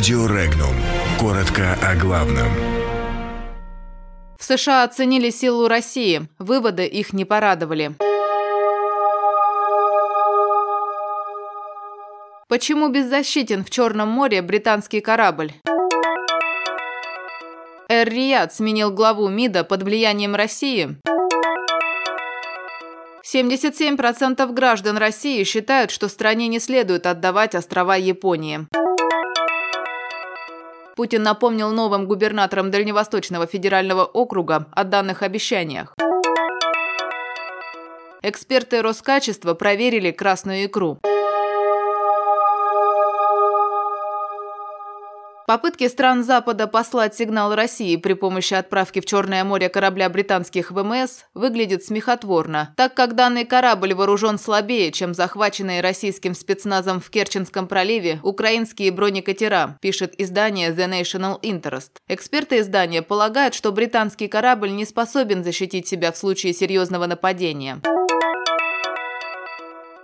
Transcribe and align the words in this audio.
Радио 0.00 0.24
Регнум. 0.24 0.74
Коротко 1.18 1.76
о 1.86 1.94
главном. 1.94 2.48
В 4.38 4.42
США 4.42 4.84
оценили 4.84 5.28
силу 5.28 5.68
России. 5.68 6.26
Выводы 6.38 6.86
их 6.86 7.12
не 7.12 7.26
порадовали. 7.26 7.92
Почему 12.48 12.88
беззащитен 12.88 13.62
в 13.62 13.68
Черном 13.68 14.08
море 14.08 14.40
британский 14.40 15.02
корабль? 15.02 15.52
Эр-Рияд 17.90 18.54
сменил 18.54 18.90
главу 18.90 19.28
МИДа 19.28 19.64
под 19.64 19.82
влиянием 19.82 20.34
России. 20.34 20.96
77% 23.22 24.50
граждан 24.54 24.96
России 24.96 25.44
считают, 25.44 25.90
что 25.90 26.08
стране 26.08 26.48
не 26.48 26.58
следует 26.58 27.04
отдавать 27.04 27.54
острова 27.54 27.96
Японии. 27.96 28.66
Путин 31.00 31.22
напомнил 31.22 31.70
новым 31.70 32.04
губернаторам 32.04 32.70
Дальневосточного 32.70 33.46
федерального 33.46 34.04
округа 34.04 34.66
о 34.72 34.84
данных 34.84 35.22
обещаниях. 35.22 35.94
Эксперты 38.20 38.82
Роскачества 38.82 39.54
проверили 39.54 40.10
красную 40.10 40.66
икру. 40.66 40.98
Попытки 45.50 45.88
стран 45.88 46.22
Запада 46.22 46.68
послать 46.68 47.16
сигнал 47.16 47.56
России 47.56 47.96
при 47.96 48.12
помощи 48.12 48.54
отправки 48.54 49.00
в 49.00 49.04
Черное 49.04 49.42
море 49.42 49.68
корабля 49.68 50.08
британских 50.08 50.70
ВМС 50.70 51.24
выглядят 51.34 51.82
смехотворно, 51.82 52.72
так 52.76 52.94
как 52.94 53.16
данный 53.16 53.44
корабль 53.44 53.92
вооружен 53.92 54.38
слабее, 54.38 54.92
чем 54.92 55.12
захваченные 55.12 55.80
российским 55.80 56.36
спецназом 56.36 57.00
в 57.00 57.10
Керченском 57.10 57.66
проливе 57.66 58.20
украинские 58.22 58.92
бронекатера, 58.92 59.76
пишет 59.80 60.14
издание 60.18 60.70
The 60.70 60.88
National 60.88 61.40
Interest. 61.40 61.96
Эксперты 62.06 62.60
издания 62.60 63.02
полагают, 63.02 63.54
что 63.54 63.72
британский 63.72 64.28
корабль 64.28 64.70
не 64.70 64.84
способен 64.84 65.42
защитить 65.42 65.88
себя 65.88 66.12
в 66.12 66.16
случае 66.16 66.52
серьезного 66.52 67.06
нападения. 67.06 67.80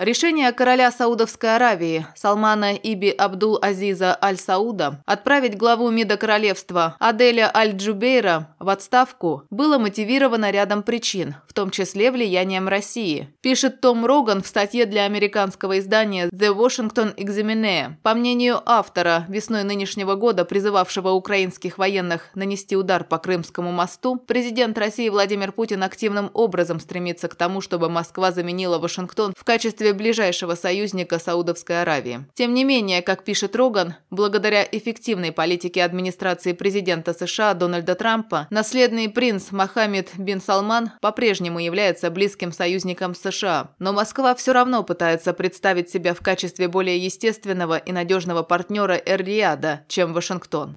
Решение 0.00 0.50
короля 0.52 0.90
Саудовской 0.90 1.56
Аравии 1.56 2.06
Салмана 2.16 2.74
Иби 2.74 3.10
Абдул-Азиза 3.10 4.16
Аль-Сауда 4.22 5.02
отправить 5.04 5.58
главу 5.58 5.90
МИДа 5.90 6.16
королевства 6.16 6.96
Аделя 6.98 7.54
Аль-Джубейра 7.54 8.56
в 8.58 8.70
отставку 8.70 9.42
было 9.50 9.76
мотивировано 9.76 10.50
рядом 10.52 10.84
причин, 10.84 11.34
в 11.46 11.52
том 11.52 11.70
числе 11.70 12.10
влиянием 12.10 12.66
России, 12.66 13.28
пишет 13.42 13.82
Том 13.82 14.06
Роган 14.06 14.42
в 14.42 14.46
статье 14.46 14.86
для 14.86 15.04
американского 15.04 15.78
издания 15.78 16.28
The 16.28 16.56
Washington 16.56 17.14
Examiner. 17.16 17.96
По 18.02 18.14
мнению 18.14 18.62
автора, 18.64 19.26
весной 19.28 19.64
нынешнего 19.64 20.14
года 20.14 20.46
призывавшего 20.46 21.10
украинских 21.10 21.76
военных 21.76 22.30
нанести 22.34 22.74
удар 22.74 23.04
по 23.04 23.18
Крымскому 23.18 23.70
мосту, 23.70 24.16
президент 24.16 24.78
России 24.78 25.10
Владимир 25.10 25.52
Путин 25.52 25.82
активным 25.82 26.30
образом 26.32 26.80
стремится 26.80 27.28
к 27.28 27.34
тому, 27.34 27.60
чтобы 27.60 27.90
Москва 27.90 28.32
заменила 28.32 28.78
Вашингтон 28.78 29.34
в 29.36 29.44
качестве 29.44 29.89
качестве 29.90 29.94
ближайшего 29.94 30.54
союзника 30.54 31.18
Саудовской 31.18 31.82
Аравии. 31.82 32.24
Тем 32.34 32.54
не 32.54 32.64
менее, 32.64 33.02
как 33.02 33.24
пишет 33.24 33.56
Роган, 33.56 33.94
благодаря 34.10 34.66
эффективной 34.70 35.32
политике 35.32 35.84
администрации 35.84 36.52
президента 36.52 37.12
США 37.12 37.54
Дональда 37.54 37.94
Трампа, 37.94 38.46
наследный 38.50 39.08
принц 39.08 39.52
Мохаммед 39.52 40.10
бин 40.18 40.40
Салман 40.40 40.92
по-прежнему 41.00 41.58
является 41.58 42.10
близким 42.10 42.52
союзником 42.52 43.14
США. 43.14 43.70
Но 43.78 43.92
Москва 43.92 44.34
все 44.34 44.52
равно 44.52 44.82
пытается 44.82 45.32
представить 45.32 45.90
себя 45.90 46.14
в 46.14 46.20
качестве 46.20 46.68
более 46.68 46.98
естественного 46.98 47.78
и 47.78 47.92
надежного 47.92 48.42
партнера 48.42 49.00
Эр-Рияда, 49.06 49.80
чем 49.88 50.12
Вашингтон. 50.12 50.74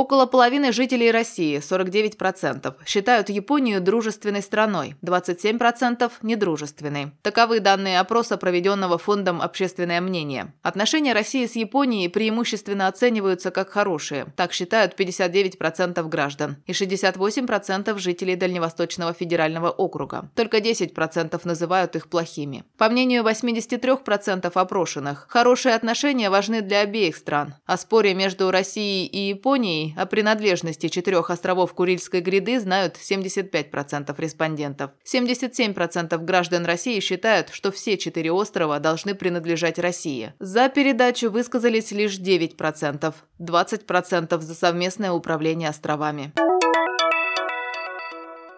Около 0.00 0.24
половины 0.24 0.72
жителей 0.72 1.10
России, 1.10 1.58
49%, 1.58 2.74
считают 2.86 3.28
Японию 3.28 3.82
дружественной 3.82 4.40
страной, 4.40 4.96
27%– 5.02 6.10
недружественной. 6.22 7.12
Таковы 7.20 7.60
данные 7.60 8.00
опроса, 8.00 8.38
проведенного 8.38 8.96
Фондом 8.96 9.42
«Общественное 9.42 10.00
мнение». 10.00 10.54
Отношения 10.62 11.12
России 11.12 11.44
с 11.44 11.54
Японией 11.54 12.08
преимущественно 12.08 12.86
оцениваются 12.86 13.50
как 13.50 13.68
хорошие, 13.68 14.24
так 14.36 14.54
считают 14.54 14.98
59% 14.98 16.02
граждан 16.08 16.56
и 16.64 16.72
68% 16.72 17.98
жителей 17.98 18.36
Дальневосточного 18.36 19.12
федерального 19.12 19.68
округа. 19.68 20.30
Только 20.34 20.60
10% 20.60 21.38
называют 21.44 21.94
их 21.94 22.08
плохими. 22.08 22.64
По 22.78 22.88
мнению 22.88 23.22
83% 23.22 24.50
опрошенных, 24.54 25.26
хорошие 25.28 25.74
отношения 25.74 26.30
важны 26.30 26.62
для 26.62 26.80
обеих 26.80 27.16
стран. 27.16 27.56
О 27.66 27.76
споре 27.76 28.14
между 28.14 28.50
Россией 28.50 29.04
и 29.04 29.28
Японией 29.28 29.89
о 29.96 30.06
принадлежности 30.06 30.88
четырех 30.88 31.30
островов 31.30 31.74
Курильской 31.74 32.20
гряды 32.20 32.60
знают 32.60 32.96
75% 32.96 34.14
респондентов. 34.18 34.90
77% 35.04 36.16
граждан 36.18 36.64
России 36.64 37.00
считают, 37.00 37.50
что 37.50 37.70
все 37.70 37.96
четыре 37.96 38.32
острова 38.32 38.78
должны 38.78 39.14
принадлежать 39.14 39.78
России. 39.78 40.34
За 40.38 40.68
передачу 40.68 41.30
высказались 41.30 41.90
лишь 41.92 42.18
9%, 42.18 43.14
20% 43.38 44.40
за 44.40 44.54
совместное 44.54 45.12
управление 45.12 45.68
островами. 45.68 46.32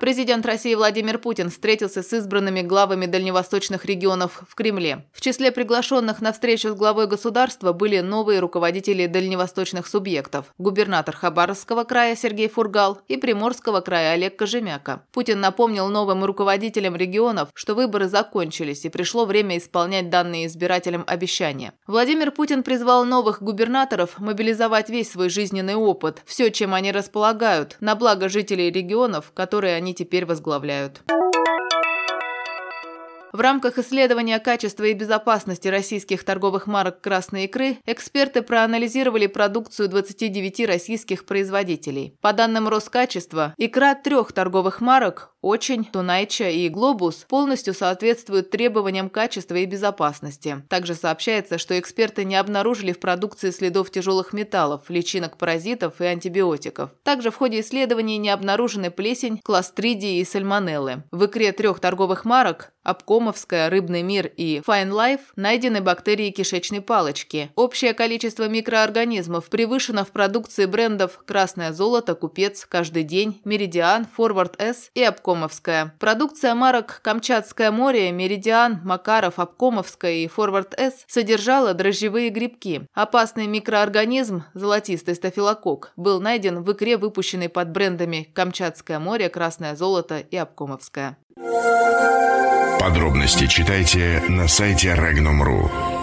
Президент 0.02 0.44
России 0.44 0.74
Владимир 0.74 1.18
Путин 1.18 1.48
встретился 1.48 2.02
с 2.02 2.12
избранными 2.12 2.62
главами 2.62 3.06
дальневосточных 3.06 3.84
регионов 3.84 4.42
в 4.48 4.56
Кремле. 4.56 5.06
В 5.12 5.20
числе 5.20 5.52
приглашенных 5.52 6.20
на 6.20 6.32
встречу 6.32 6.70
с 6.70 6.74
главой 6.74 7.06
государства 7.06 7.72
были 7.72 8.00
новые 8.00 8.40
руководители 8.40 9.06
дальневосточных 9.06 9.86
субъектов– 9.86 10.46
губернатор 10.58 11.14
Хабаровского 11.14 11.84
края 11.84 12.16
Сергей 12.16 12.48
Фургал 12.48 13.00
и 13.06 13.16
Приморского 13.16 13.80
края 13.80 14.14
Олег 14.14 14.36
Кожемяка. 14.36 15.04
Путин 15.12 15.38
напомнил 15.38 15.86
новым 15.86 16.24
руководителям 16.24 16.96
регионов, 16.96 17.50
что 17.54 17.76
выборы 17.76 18.08
закончились 18.08 18.84
и 18.84 18.88
пришло 18.88 19.24
время 19.24 19.56
исполнять 19.58 20.10
данные 20.10 20.48
избирателям 20.48 21.04
обещания. 21.06 21.74
Владимир 21.86 22.32
Путин 22.32 22.64
призвал 22.64 23.04
новых 23.04 23.40
губернаторов 23.40 24.18
мобилизовать 24.18 24.90
весь 24.90 25.12
свой 25.12 25.28
жизненный 25.28 25.76
опыт, 25.76 26.22
все, 26.26 26.50
чем 26.50 26.74
они 26.74 26.90
располагают, 26.90 27.76
на 27.78 27.94
благо 27.94 28.28
жителей 28.28 28.68
регионов, 28.72 29.30
которые 29.32 29.76
они 29.76 29.91
теперь 29.92 30.26
возглавляют. 30.26 31.02
В 33.32 33.40
рамках 33.40 33.78
исследования 33.78 34.38
качества 34.40 34.84
и 34.84 34.92
безопасности 34.92 35.66
российских 35.66 36.22
торговых 36.22 36.66
марок 36.66 37.00
красной 37.00 37.44
икры 37.44 37.78
эксперты 37.86 38.42
проанализировали 38.42 39.26
продукцию 39.26 39.88
29 39.88 40.66
российских 40.66 41.24
производителей. 41.24 42.14
По 42.20 42.34
данным 42.34 42.68
Роскачества, 42.68 43.54
икра 43.56 43.94
трех 43.94 44.32
торговых 44.32 44.82
марок 44.82 45.31
очень, 45.42 45.84
Тунайча 45.84 46.48
и 46.48 46.68
Глобус 46.68 47.26
полностью 47.28 47.74
соответствуют 47.74 48.50
требованиям 48.50 49.10
качества 49.10 49.56
и 49.56 49.66
безопасности. 49.66 50.62
Также 50.68 50.94
сообщается, 50.94 51.58
что 51.58 51.78
эксперты 51.78 52.24
не 52.24 52.36
обнаружили 52.36 52.92
в 52.92 53.00
продукции 53.00 53.50
следов 53.50 53.90
тяжелых 53.90 54.32
металлов, 54.32 54.88
личинок 54.88 55.36
паразитов 55.36 56.00
и 56.00 56.04
антибиотиков. 56.04 56.90
Также 57.02 57.30
в 57.30 57.36
ходе 57.36 57.60
исследований 57.60 58.18
не 58.18 58.30
обнаружены 58.30 58.90
плесень, 58.90 59.40
кластридии 59.42 60.18
и 60.18 60.24
сальмонеллы. 60.24 61.02
В 61.10 61.26
икре 61.26 61.52
трех 61.52 61.80
торговых 61.80 62.24
марок 62.24 62.72
Обкомовская, 62.82 63.70
Рыбный 63.70 64.02
мир 64.02 64.26
и 64.26 64.60
Fine 64.66 64.90
Life 64.90 65.20
найдены 65.36 65.80
бактерии 65.80 66.30
кишечной 66.30 66.80
палочки. 66.80 67.50
Общее 67.54 67.94
количество 67.94 68.48
микроорганизмов 68.48 69.48
превышено 69.48 70.04
в 70.04 70.10
продукции 70.10 70.66
брендов 70.66 71.20
«Красное 71.24 71.72
золото», 71.72 72.14
«Купец», 72.14 72.66
«Каждый 72.68 73.04
день», 73.04 73.40
«Меридиан», 73.44 74.06
«Форвард 74.16 74.60
С» 74.60 74.90
и 74.94 75.02
«Обкомовская». 75.32 75.94
Продукция 75.98 76.54
марок 76.54 77.00
«Камчатское 77.02 77.70
море», 77.70 78.12
«Меридиан», 78.12 78.80
«Макаров», 78.84 79.38
«Обкомовская» 79.38 80.12
и 80.12 80.28
«Форвард 80.28 80.74
С» 80.78 81.04
содержала 81.06 81.72
дрожжевые 81.72 82.28
грибки. 82.28 82.86
Опасный 82.92 83.46
микроорганизм, 83.46 84.44
золотистый 84.52 85.14
стафилококк, 85.14 85.92
был 85.96 86.20
найден 86.20 86.62
в 86.62 86.70
икре, 86.72 86.98
выпущенной 86.98 87.48
под 87.48 87.70
брендами 87.70 88.28
«Камчатское 88.34 88.98
море», 88.98 89.30
«Красное 89.30 89.74
золото» 89.74 90.18
и 90.18 90.36
«Обкомовская». 90.36 91.16
Подробности 92.78 93.46
читайте 93.46 94.22
на 94.28 94.48
сайте 94.48 94.88
Regnum.ru. 94.88 96.01